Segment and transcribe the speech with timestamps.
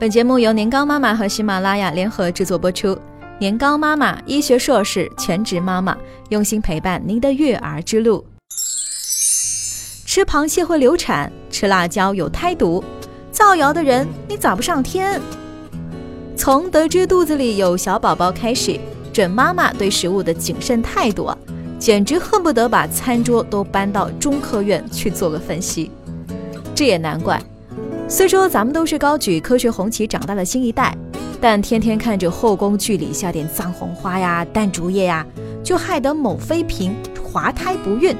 [0.00, 2.96] 本节目由年糕妈妈和喜马拉雅联合制作播出。
[3.40, 8.24] 年糕妈妈，医学硕士，全职妈妈，用心陪伴您的育儿之路。
[10.06, 12.84] 吃螃蟹会流产，吃辣椒有胎毒，
[13.32, 15.20] 造谣的人你咋不上天？
[16.36, 18.78] 从得知肚子里有小宝宝开始，
[19.12, 21.28] 准妈妈对食物的谨慎态度，
[21.76, 25.90] 简直恨不得把餐桌都搬到中科院去做个分析。
[26.72, 27.42] 这也难怪。
[28.10, 30.96] 虽说咱们都是高举科学红旗长大的新一代，
[31.42, 35.26] 但天天看着后宫剧里下点藏红花呀、淡竹叶呀，
[35.62, 38.16] 就害得某妃嫔滑胎不孕。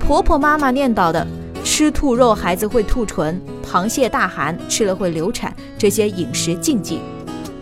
[0.00, 1.24] 婆婆妈妈念叨的
[1.62, 6.98] 吃兔肉孩子会吐唇，螃蟹大寒吃了会流产，这些饮食禁忌，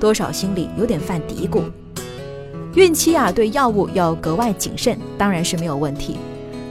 [0.01, 1.65] 多少心里有点犯嘀咕。
[2.77, 6.17] 孕期啊，对药物要格外谨慎，当然是没有问题。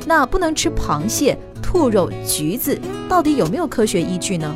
[0.08, 4.56] 那不能吃螃蟹、兔肉、橘子，到底有没有科学依据呢？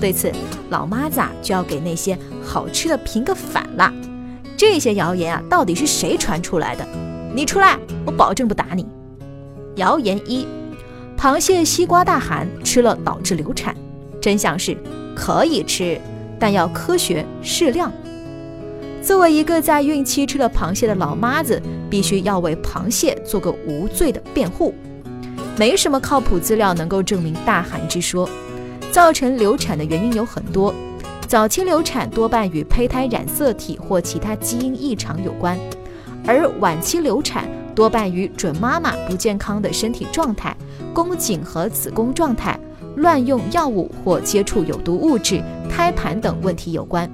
[0.00, 0.30] 对此，
[0.70, 3.92] 老妈子啊就要给那些好吃的评个反了。
[4.56, 6.86] 这些谣言啊，到底是谁传出来的？
[7.34, 8.86] 你出来，我保证不打你。
[9.76, 10.46] 谣言一：
[11.16, 13.74] 螃蟹、西瓜大寒吃了导致流产。
[14.20, 14.76] 真相是
[15.14, 16.00] 可以吃，
[16.38, 17.92] 但要科学适量。
[19.00, 24.74] 作为一个在孕期吃了螃蟹的老妈子，必须要为螃蟹做个无罪的辩护。
[25.56, 28.28] 没什么靠谱资料能够证明大寒之说。
[28.90, 30.74] 造成流产的原因有很多，
[31.26, 35.58] 早期流产多半与胚胎染色体或其他基因异常有关，
[36.26, 40.56] 而晚期流产多半与准妈妈不健康的身体状态、
[40.92, 42.58] 宫颈和子宫状态、
[42.96, 47.08] 乱用药物或接触有毒物质、胎盘等问题有关。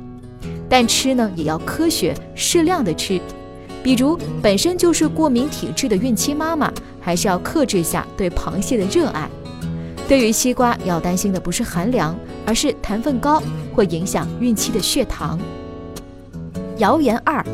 [0.69, 3.20] 但吃呢也要科学适量的吃，
[3.83, 9.28] 比如本身就是过敏体质的孕期妈妈，还是要克制下对螃蟹的热爱。
[10.06, 13.42] 对于西瓜，要担心的不是寒凉，而是糖分高，
[13.74, 15.38] 会影响孕期的血糖。
[16.78, 17.44] 谣言二：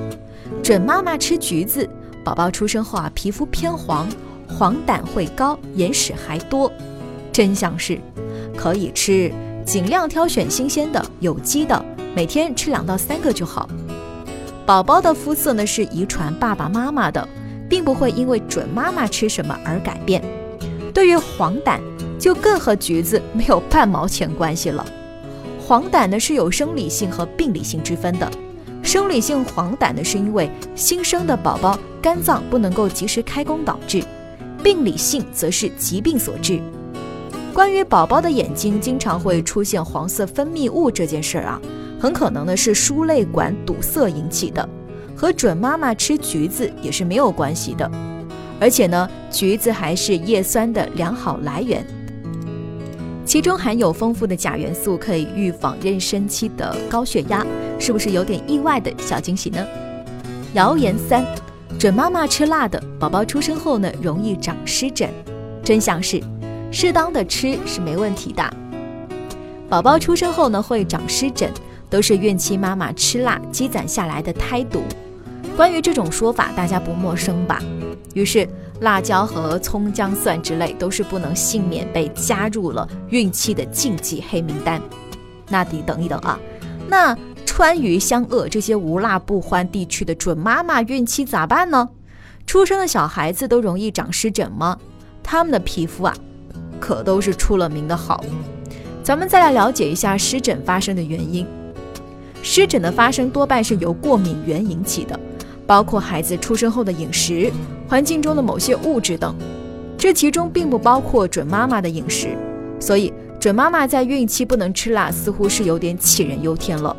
[0.63, 1.89] 准妈妈吃橘子，
[2.25, 4.09] 宝宝出生后啊，皮肤偏黄，
[4.49, 6.71] 黄疸会高，眼屎还多。
[7.33, 7.99] 真相是，
[8.57, 9.33] 可以吃，
[9.65, 11.85] 尽量挑选新鲜的、有机的，
[12.17, 13.69] 每天吃两到三个就好。
[14.67, 17.27] 宝宝的肤色呢是遗传爸爸妈妈的，
[17.69, 20.21] 并不会因为准妈妈吃什么而改变。
[20.93, 21.79] 对于黄疸，
[22.21, 24.87] 就更和橘子没有半毛钱关系了。
[25.67, 28.31] 黄疸呢是有生理性和病理性之分的。
[28.83, 34.03] 生理性黄疸呢是因为新生的宝宝肝脏不能够及时开工导致，
[34.63, 36.61] 病理性则是疾病所致。
[37.55, 41.61] 关于宝宝的眼睛经常会出现黄色分泌物这件事儿啊，
[42.01, 44.67] 很可能呢是输泪管堵塞引起的，
[45.15, 47.91] 和准妈妈吃橘子也是没有关系的。
[48.59, 51.85] 而且呢，橘子还是叶酸的良好来源。
[53.31, 57.47] 其中含有丰富的钾元素，可以预防妊娠期的高血压，
[57.79, 59.65] 是不是有点意外的小惊喜呢？
[60.55, 61.25] 谣言三：
[61.79, 65.09] 准妈妈吃辣的，宝宝出生后呢容易长湿疹。
[65.63, 66.21] 真相是，
[66.73, 68.43] 适当的吃是没问题的。
[69.69, 71.53] 宝宝出生后呢会长湿疹，
[71.89, 74.83] 都是孕期妈妈吃辣积攒下来的胎毒。
[75.57, 77.63] 关于这种说法，大家不陌生吧？
[78.13, 78.49] 于是。
[78.81, 84.81] 辣椒和葱姜蒜之类都是不能幸免被加入了孕期的禁忌黑名单。
[85.49, 86.39] 那得等一等啊，
[86.89, 91.89] 那川渝湘鄂这些无辣不欢地区的准妈妈孕期咋办呢？
[92.47, 94.79] 出生的小孩子都容易长湿疹吗？
[95.23, 96.15] 他们的皮肤啊，
[96.79, 98.25] 可都是出了名的好。
[99.03, 101.47] 咱们再来了解一下湿疹发生的原因。
[102.43, 105.19] 湿疹的发生多半是由过敏源引起的。
[105.67, 107.49] 包括孩子出生后的饮食、
[107.91, 109.35] 环境中的某些物质等，
[109.99, 112.29] 这其中并不包括准妈妈的饮食，
[112.79, 116.97] 所以准妈妈在孕期不能吃辣，似乎是有点杞人忧天了。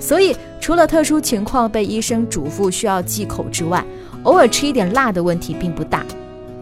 [0.00, 3.84] 所以除了特殊情况被医生嘱咐需要忌口之外，
[4.22, 6.02] 偶尔吃一点辣的问题并不大。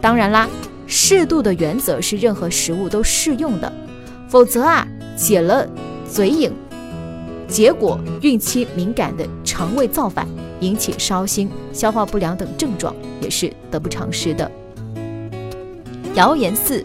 [0.00, 0.48] 当然啦，
[0.88, 3.72] 适度的原则是任何食物都适用的，
[4.28, 5.64] 否则啊，解了
[6.10, 6.50] 嘴瘾，
[7.46, 10.26] 结果孕期敏感的肠胃造反。
[10.60, 14.50] 引起烧心、消化不良等症状也是得不偿失的。
[16.14, 16.84] 谣言四：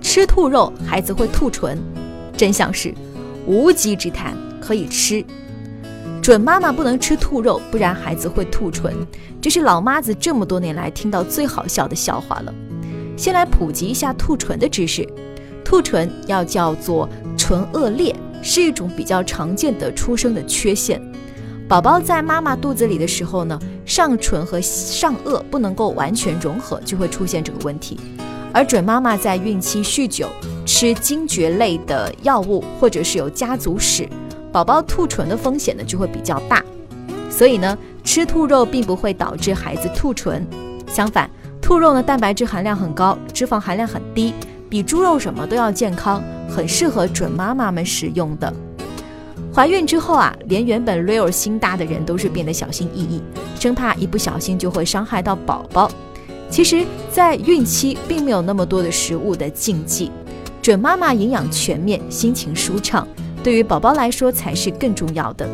[0.00, 1.78] 吃兔肉孩子会吐唇。
[2.36, 2.92] 真相是
[3.46, 5.24] 无稽之谈，可以吃。
[6.20, 8.92] 准妈妈不能吃兔肉，不然孩子会吐唇。
[9.40, 12.54] 这是老妈子这么多年来听到最好笑的笑话了。
[13.16, 15.06] 先来普及一下吐唇的知识。
[15.64, 21.00] 吐唇要叫做唇腭裂，是一种比较常见的出生的缺陷。
[21.66, 27.98] 宝宝在妈妈肚子里的时候呢，上唇和上颚不能够完全融合，就会出现这个问题。
[28.52, 30.28] 而准妈妈在孕期酗酒、
[30.66, 34.06] 吃惊厥类的药物，或者是有家族史，
[34.52, 36.62] 宝宝吐唇的风险呢就会比较大。
[37.30, 40.46] 所以呢，吃兔肉并不会导致孩子兔唇，
[40.86, 41.28] 相反，
[41.62, 44.34] 兔肉呢蛋白质含量很高，脂肪含量很低，
[44.68, 48.52] 比猪肉什么都要健康，很适合准妈妈们食用的。
[49.54, 53.22] 怀孕之后啊，连原本 real 心大的人都是变得小心翼翼，
[53.60, 55.88] 生怕一不小心就会伤害到宝宝。
[56.50, 60.10] 其实，在孕期并没有那么多的食物的禁忌，
[60.60, 63.06] 准妈妈营养全面，心情舒畅，
[63.44, 65.48] 对于宝宝来说才是更重要的。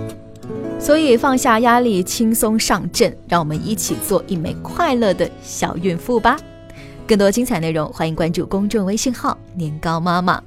[0.78, 6.38] 所以放下压力，轻松上阵，让我们一起做一枚快乐的小孕妇吧。
[7.06, 10.42] 更多精彩内容，欢迎关注公众微信号“年糕妈妈”。